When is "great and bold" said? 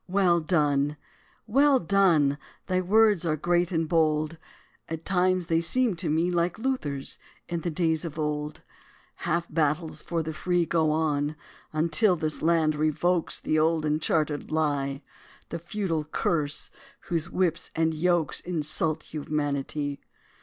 3.37-4.39